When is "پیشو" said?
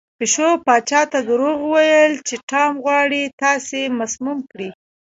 0.17-0.49